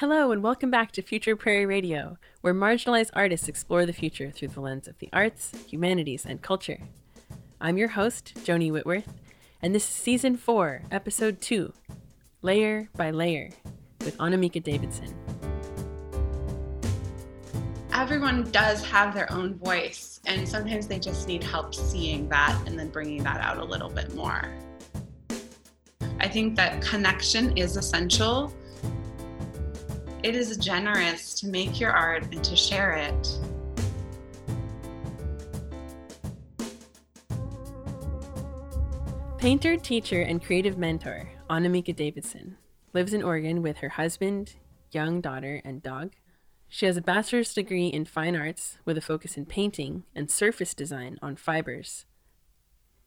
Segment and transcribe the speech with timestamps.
[0.00, 4.48] Hello, and welcome back to Future Prairie Radio, where marginalized artists explore the future through
[4.48, 6.78] the lens of the arts, humanities, and culture.
[7.60, 9.12] I'm your host, Joni Whitworth,
[9.60, 11.74] and this is Season 4, Episode 2
[12.40, 13.50] Layer by Layer
[14.02, 15.14] with Annamieka Davidson.
[17.92, 22.78] Everyone does have their own voice, and sometimes they just need help seeing that and
[22.78, 24.50] then bringing that out a little bit more.
[26.20, 28.54] I think that connection is essential
[30.22, 33.38] it is generous to make your art and to share it.
[39.38, 42.58] Painter, teacher, and creative mentor Annamieka Davidson
[42.92, 44.56] lives in Oregon with her husband,
[44.92, 46.12] young daughter, and dog.
[46.68, 50.74] She has a bachelor's degree in fine arts with a focus in painting and surface
[50.74, 52.04] design on fibers.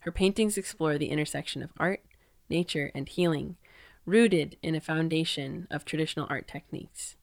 [0.00, 2.00] Her paintings explore the intersection of art,
[2.48, 3.56] nature, and healing
[4.06, 7.16] rooted in a foundation of traditional art techniques.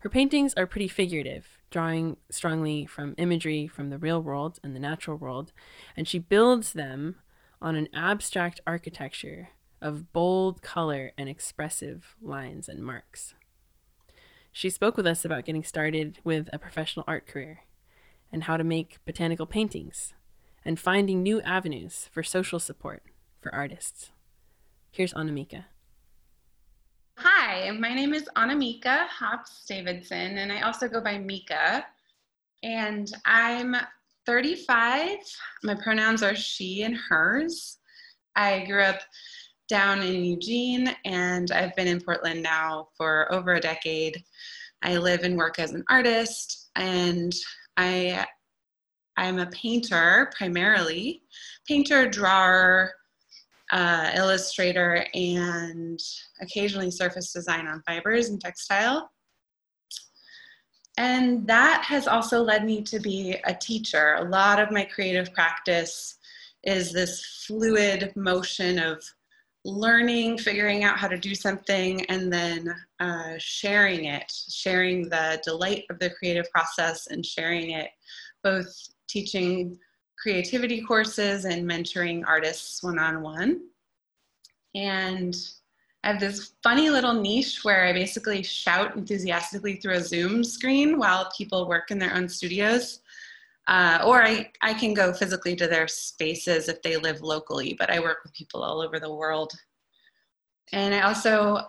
[0.00, 4.80] Her paintings are pretty figurative, drawing strongly from imagery from the real world and the
[4.80, 5.52] natural world,
[5.96, 7.16] and she builds them
[7.60, 13.34] on an abstract architecture of bold color and expressive lines and marks.
[14.52, 17.60] She spoke with us about getting started with a professional art career
[18.30, 20.14] and how to make botanical paintings
[20.64, 23.02] and finding new avenues for social support
[23.40, 24.10] for artists.
[24.90, 25.64] Here's Annamieka.
[27.52, 31.84] Hi, my name is Annamieka Hopps Davidson, and I also go by Mieka.
[32.62, 33.76] And I'm
[34.24, 35.18] 35.
[35.62, 37.76] My pronouns are she and hers.
[38.36, 39.00] I grew up
[39.68, 44.24] down in Eugene, and I've been in Portland now for over a decade.
[44.80, 47.34] I live and work as an artist, and
[47.76, 48.24] I
[49.18, 51.20] I'm a painter primarily,
[51.68, 52.92] painter, drawer,
[53.72, 55.98] uh, illustrator, and
[56.40, 59.10] occasionally surface design on fibers and textile.
[60.98, 64.16] And that has also led me to be a teacher.
[64.18, 66.18] A lot of my creative practice
[66.64, 69.02] is this fluid motion of
[69.64, 75.84] learning, figuring out how to do something, and then uh, sharing it, sharing the delight
[75.88, 77.90] of the creative process and sharing it,
[78.44, 78.70] both
[79.08, 79.78] teaching
[80.22, 83.60] creativity courses and mentoring artists one on one.
[84.76, 85.34] And
[86.04, 90.96] I have this funny little niche where I basically shout enthusiastically through a Zoom screen
[90.96, 93.00] while people work in their own studios.
[93.68, 97.90] Uh, or I, I can go physically to their spaces if they live locally, but
[97.90, 99.52] I work with people all over the world.
[100.72, 101.66] And I also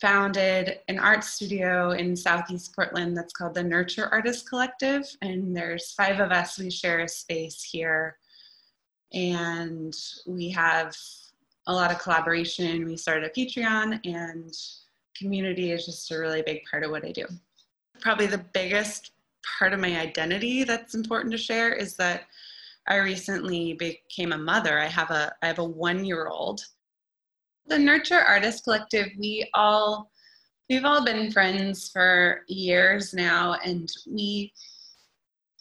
[0.00, 5.04] founded an art studio in Southeast Portland that's called the Nurture Artist Collective.
[5.22, 8.18] And there's five of us, we share a space here.
[9.12, 9.94] And
[10.26, 10.96] we have
[11.66, 12.84] a lot of collaboration.
[12.84, 14.52] We started a Patreon, and
[15.16, 17.26] community is just a really big part of what I do.
[18.00, 19.12] Probably the biggest
[19.58, 22.24] part of my identity that's important to share is that
[22.88, 24.78] I recently became a mother.
[24.78, 26.64] I have a I have a one year old.
[27.68, 30.10] The Nurture Artist Collective, we all
[30.68, 34.52] we've all been friends for years now, and we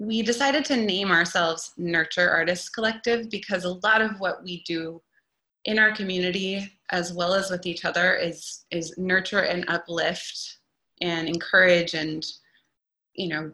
[0.00, 5.00] we decided to name ourselves Nurture Artist Collective because a lot of what we do
[5.64, 10.58] in our community as well as with each other is is nurture and uplift
[11.00, 12.26] and encourage and
[13.14, 13.52] you know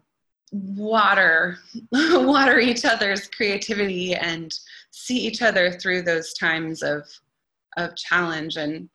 [0.53, 1.59] water
[1.93, 4.59] water each other's creativity and
[4.91, 7.07] see each other through those times of
[7.79, 8.89] of challenge and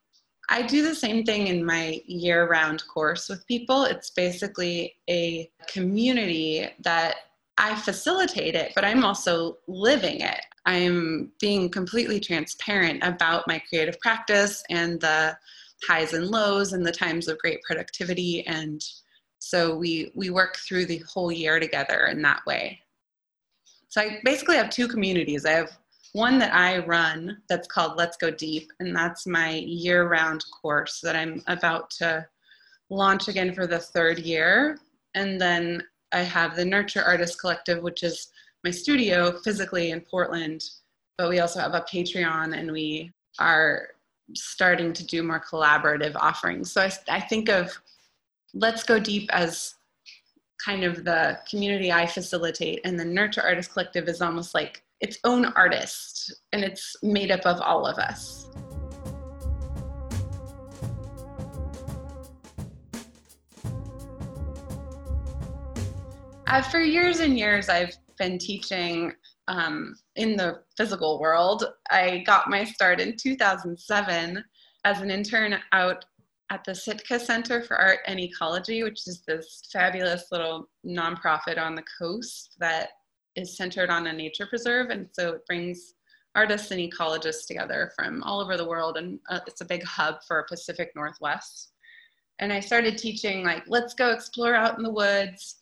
[0.48, 3.84] I do the same thing in my year round course with people.
[3.84, 7.16] It's basically a community that
[7.56, 10.40] I facilitate it, but I'm also living it.
[10.66, 15.36] I'm being completely transparent about my creative practice and the
[15.86, 18.82] highs and lows and the times of great productivity and
[19.38, 22.80] so we we work through the whole year together in that way
[23.88, 25.76] so i basically have two communities i have
[26.14, 31.00] one that i run that's called let's go deep and that's my year round course
[31.00, 32.26] that i'm about to
[32.90, 34.78] launch again for the third year
[35.14, 35.82] and then
[36.12, 38.30] i have the nurture artist collective which is
[38.64, 40.64] my studio physically in Portland,
[41.18, 43.88] but we also have a Patreon and we are
[44.34, 46.72] starting to do more collaborative offerings.
[46.72, 47.78] So I, I think of
[48.54, 49.74] Let's Go Deep as
[50.64, 55.18] kind of the community I facilitate, and the Nurture Artist Collective is almost like its
[55.24, 58.48] own artist, and it's made up of all of us.
[66.46, 69.12] Uh, for years and years, I've been teaching
[69.46, 71.66] um, in the physical world.
[71.90, 74.42] I got my start in 2007
[74.86, 76.06] as an intern out
[76.50, 81.74] at the Sitka Center for Art and Ecology, which is this fabulous little nonprofit on
[81.74, 82.88] the coast that
[83.36, 84.90] is centered on a nature preserve.
[84.90, 85.94] And so it brings
[86.34, 88.96] artists and ecologists together from all over the world.
[88.96, 91.72] And uh, it's a big hub for Pacific Northwest.
[92.40, 95.56] And I started teaching, like, let's go explore out in the woods,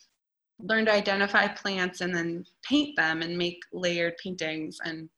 [0.59, 4.79] learn to identify plants, and then paint them and make layered paintings.
[4.85, 5.09] And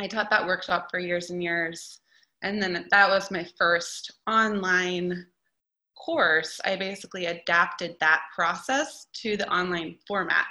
[0.00, 2.00] I taught that workshop for years and years.
[2.42, 5.26] And then that was my first online
[5.96, 6.60] course.
[6.64, 10.46] I basically adapted that process to the online format.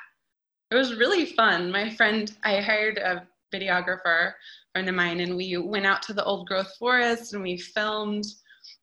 [0.69, 1.71] It was really fun.
[1.71, 4.33] My friend, I hired a videographer
[4.73, 8.25] friend of mine, and we went out to the old growth forest and we filmed,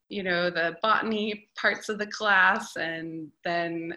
[0.09, 3.95] you know, the botany parts of the class, and then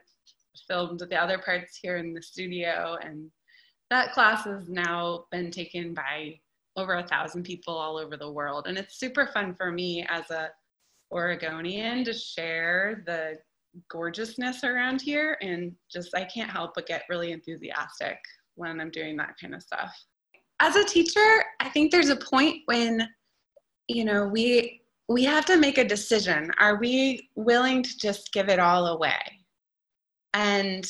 [0.67, 2.97] filmed the other parts here in the studio.
[3.01, 3.31] And
[3.89, 6.39] that class has now been taken by
[6.75, 8.67] over a thousand people all over the world.
[8.67, 10.51] And it's super fun for me as a
[11.11, 13.37] Oregonian to share the
[13.89, 15.37] gorgeousness around here.
[15.41, 18.17] And just, I can't help but get really enthusiastic
[18.55, 19.93] when I'm doing that kind of stuff.
[20.59, 23.07] As a teacher, I think there's a point when,
[23.87, 26.51] you know, we, we have to make a decision.
[26.59, 29.19] Are we willing to just give it all away?
[30.33, 30.85] And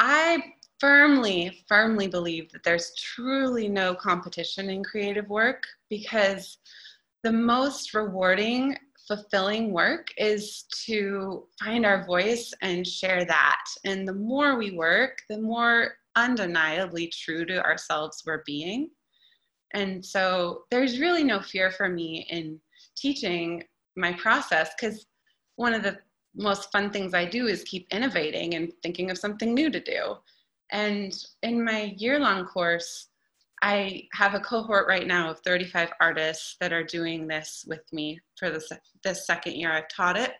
[0.00, 0.42] I
[0.80, 6.58] firmly, firmly believe that there's truly no competition in creative work because
[7.22, 8.76] the most rewarding,
[9.06, 13.64] fulfilling work is to find our voice and share that.
[13.84, 18.90] And the more we work, the more undeniably true to ourselves we're being.
[19.74, 22.60] And so there's really no fear for me in
[22.96, 23.64] teaching
[23.96, 25.06] my process because
[25.56, 25.98] one of the
[26.36, 30.16] most fun things I do is keep innovating and thinking of something new to do.
[30.72, 31.12] And
[31.42, 33.08] in my year long course,
[33.64, 38.20] I have a cohort right now of 35 artists that are doing this with me
[38.36, 38.70] for this,
[39.02, 40.32] this second year I've taught it.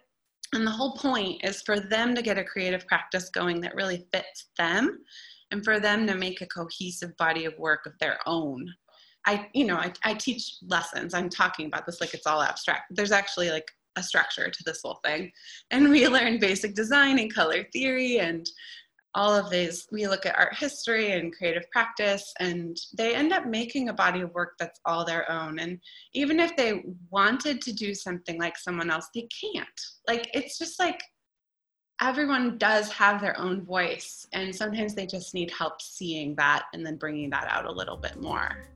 [0.52, 4.06] And the whole point is for them to get a creative practice going that really
[4.12, 4.98] fits them
[5.50, 8.68] and for them to make a cohesive body of work of their own.
[9.24, 11.14] I, you know, I, I teach lessons.
[11.14, 12.94] I'm talking about this like it's all abstract.
[12.94, 15.32] There's actually like a structure to this whole thing.
[15.70, 18.46] And we learn basic design and color theory and
[19.14, 23.46] all of these, we look at art history and creative practice, and they end up
[23.46, 25.58] making a body of work that's all their own.
[25.60, 25.78] And
[26.12, 29.68] even if they wanted to do something like someone else, they can't.
[30.08, 31.00] Like, it's just like
[32.00, 36.84] everyone does have their own voice, and sometimes they just need help seeing that and
[36.84, 38.68] then bringing that out a little bit more.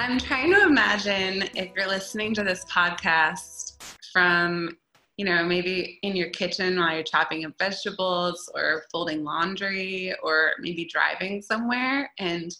[0.00, 3.74] I'm trying to imagine if you're listening to this podcast
[4.14, 4.78] from,
[5.18, 10.52] you know, maybe in your kitchen while you're chopping up vegetables or folding laundry or
[10.58, 12.50] maybe driving somewhere and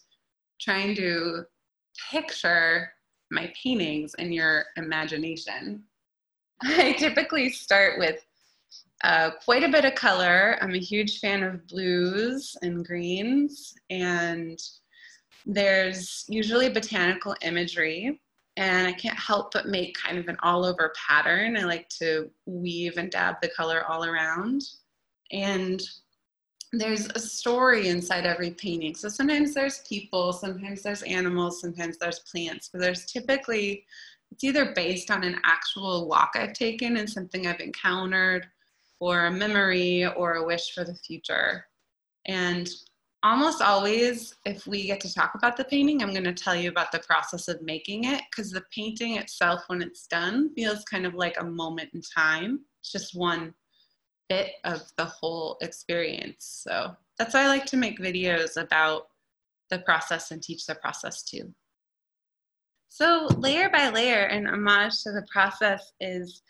[0.61, 1.45] trying to
[2.11, 2.93] picture
[3.31, 5.83] my paintings in your imagination.
[6.63, 8.23] I typically start with
[9.03, 10.59] uh, quite a bit of color.
[10.61, 14.61] I'm a huge fan of blues and greens and
[15.47, 18.21] there's usually botanical imagery,
[18.57, 21.57] and I can't help but make kind of an all over pattern.
[21.57, 24.63] I like to weave and dab the color all around.
[25.33, 25.81] And
[26.73, 28.95] there's a story inside every painting.
[28.95, 33.85] So sometimes there's people, sometimes there's animals, sometimes there's plants, but there's typically,
[34.31, 38.47] it's either based on an actual walk I've taken and something I've encountered,
[39.01, 41.65] or a memory, or a wish for the future.
[42.27, 42.69] And
[43.23, 46.71] almost always if we get to talk about the painting i'm going to tell you
[46.71, 51.07] about the process of making it because the painting itself when it's done feels kind
[51.07, 52.61] of like a moment in time.
[52.81, 53.55] It's just one
[54.29, 56.65] bit of the whole experience.
[56.67, 59.09] So that's why i like to make videos about
[59.69, 61.53] the process and teach the process too.
[62.89, 66.43] So layer by layer an homage to the process is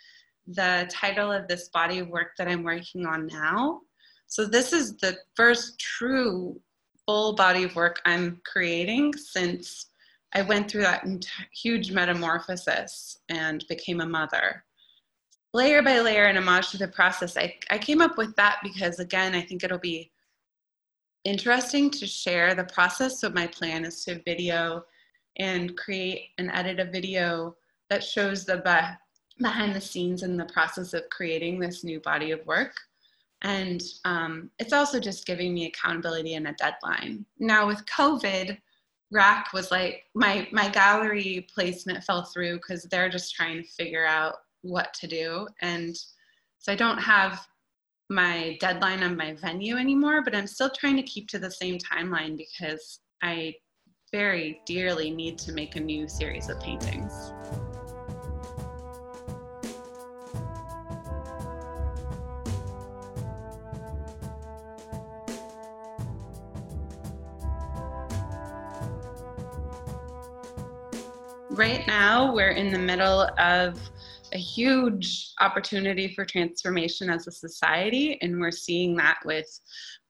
[0.47, 3.81] the title of this body of work that i'm working on now
[4.31, 6.59] so this is the first true
[7.05, 9.87] full body of work I'm creating since
[10.33, 11.05] I went through that
[11.53, 14.65] huge metamorphosis and became a mother.
[15.53, 19.01] Layer by layer, an homage to the process, I, I came up with that because,
[19.01, 20.13] again, I think it'll be
[21.25, 23.21] interesting to share the process.
[23.21, 24.85] So, my plan is to video
[25.39, 27.57] and create and edit a video
[27.89, 28.63] that shows the
[29.39, 32.73] behind the scenes and the process of creating this new body of work.
[33.43, 37.25] And um, it's also just giving me accountability and a deadline.
[37.39, 38.59] Now with COVID,
[39.11, 44.07] RAC was like my my gallery placement fell through because they're just trying to figure
[44.07, 45.49] out what to do.
[45.63, 45.97] And
[46.59, 47.47] so I don't have
[48.09, 51.79] my deadline on my venue anymore, but I'm still trying to keep to the same
[51.79, 53.55] timeline because I
[54.13, 57.33] very dearly need to make a new series of paintings.
[71.61, 73.79] Right now, we're in the middle of
[74.33, 79.47] a huge opportunity for transformation as a society, and we're seeing that with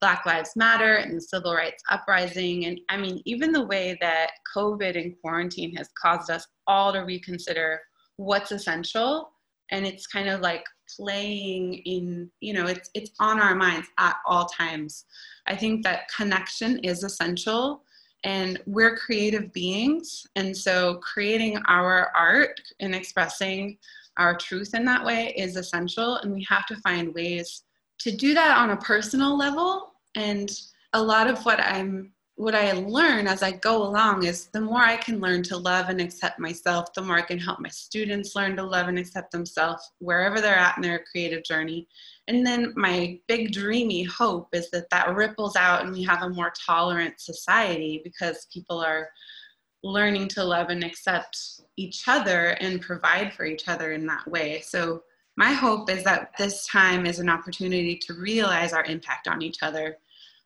[0.01, 2.67] Black Lives Matter and the civil rights uprising.
[2.67, 7.01] And I mean, even the way that COVID and quarantine has caused us all to
[7.01, 7.81] reconsider
[8.15, 9.33] what's essential.
[9.73, 10.63] And it's kind of like
[10.97, 15.05] playing in, you know, it's it's on our minds at all times.
[15.49, 17.83] I think that connection is essential
[18.25, 20.27] and we're creative beings.
[20.37, 23.79] And so creating our art and expressing
[24.17, 26.17] our truth in that way is essential.
[26.17, 27.63] And we have to find ways
[28.01, 29.93] to do that on a personal level.
[30.15, 30.51] And
[30.93, 34.81] a lot of what i'm what i learn as i go along is the more
[34.81, 38.35] i can learn to love and accept myself the more i can help my students
[38.35, 41.87] learn to love and accept themselves wherever they're at in their creative journey
[42.29, 46.31] and then my big dreamy hope is that that ripples out and we have a
[46.31, 49.11] more tolerant society because people are
[49.83, 54.61] learning to love and accept each other and provide for each other in that way.
[54.61, 55.03] So,
[55.37, 59.63] my hope is that this time is an opportunity to realize our impact on each
[59.63, 59.97] other,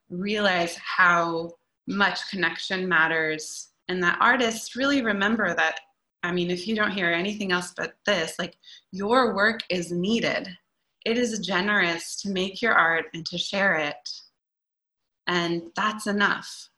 [0.08, 1.52] realize how
[1.86, 5.80] much connection matters, and that artists really remember that.
[6.22, 8.56] I mean, if you don't hear anything else but this, like
[8.92, 10.48] your work is needed.
[11.04, 14.08] It is generous to make your art and to share it.
[15.26, 16.70] And that's enough.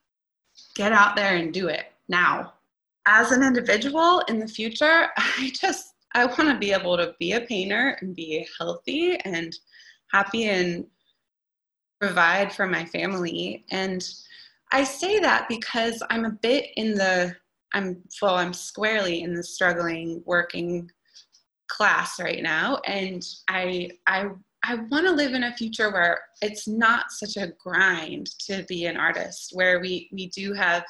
[0.75, 2.53] Get out there and do it now.
[3.05, 7.33] As an individual in the future, I just I want to be able to be
[7.33, 9.55] a painter and be healthy and
[10.11, 10.85] happy and
[11.99, 13.65] provide for my family.
[13.71, 14.07] And
[14.71, 17.35] I say that because I'm a bit in the
[17.73, 20.89] I'm well, I'm squarely in the struggling working
[21.67, 22.77] class right now.
[22.85, 24.29] And I I
[24.63, 28.85] I want to live in a future where it's not such a grind to be
[28.85, 30.85] an artist, where we we do have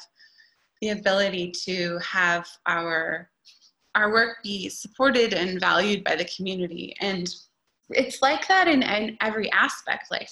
[0.80, 3.30] the ability to have our
[3.94, 6.94] our work be supported and valued by the community.
[7.00, 7.28] And
[7.90, 10.28] it's like that in, in every aspect like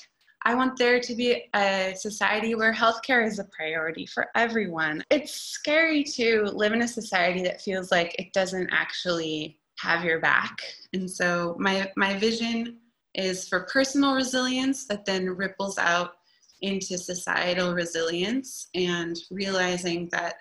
[0.46, 5.02] i want there to be a society where healthcare is a priority for everyone.
[5.10, 10.20] It's scary to live in a society that feels like it doesn't actually have your
[10.20, 10.62] back.
[10.92, 12.78] And so my my vision
[13.14, 16.12] is for personal resilience that then ripples out
[16.60, 20.36] into societal resilience and realizing that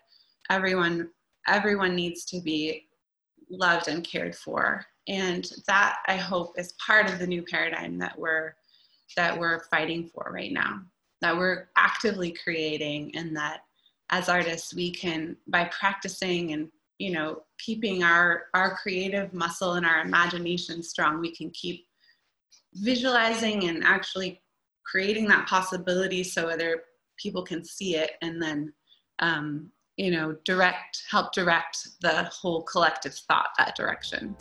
[0.52, 1.10] everyone
[1.48, 2.88] everyone needs to be
[3.50, 4.86] loved and cared for.
[5.08, 8.54] And that i hope is part of the new paradigm that we're
[9.16, 10.82] that we're fighting for right now
[11.22, 13.62] that we're actively creating and that
[14.12, 16.70] as artists we can by practicing and
[17.00, 21.86] you know keeping our our creative muscle and our imagination strong we can keep
[22.76, 24.42] visualizing and actually
[24.86, 26.84] creating that possibility so other
[27.18, 28.72] people can see it and then
[29.20, 34.36] um, you know direct help direct the whole collective thought that direction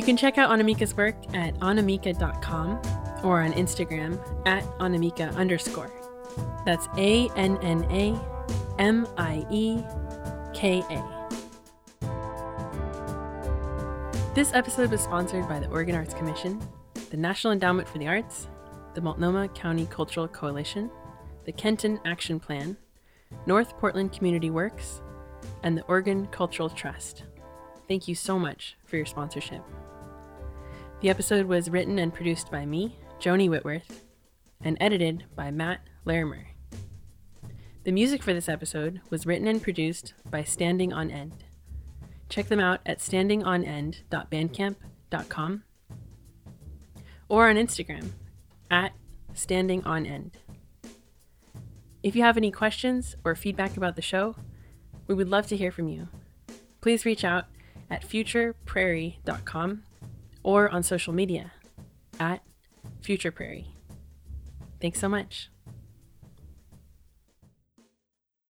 [0.00, 2.80] You can check out Annamieka's work at annamieka.com
[3.22, 5.92] or on Instagram at annamieka underscore.
[6.64, 8.18] That's A N N A
[8.78, 9.82] M I E
[10.54, 11.28] K A.
[14.34, 16.58] This episode was sponsored by the Oregon Arts Commission,
[17.10, 18.48] the National Endowment for the Arts,
[18.94, 20.90] the Multnomah County Cultural Coalition,
[21.44, 22.78] the Kenton Action Plan,
[23.44, 25.02] North Portland Community Works,
[25.62, 27.24] and the Oregon Cultural Trust.
[27.86, 29.62] Thank you so much for your sponsorship.
[31.00, 34.04] The episode was written and produced by me, Joni Whitworth,
[34.62, 36.48] and edited by Matt Larimer.
[37.84, 41.44] The music for this episode was written and produced by Standing on End.
[42.28, 45.62] Check them out at standingonend.bandcamp.com
[47.30, 48.10] or on Instagram
[48.70, 48.92] at
[49.32, 50.32] standingonend.
[52.02, 54.36] If you have any questions or feedback about the show,
[55.06, 56.08] we would love to hear from you.
[56.82, 57.46] Please reach out
[57.88, 59.84] at futureprairie.com
[60.42, 61.52] or on social media
[62.18, 62.42] at
[63.02, 63.68] Future Prairie.
[64.80, 65.50] Thanks so much.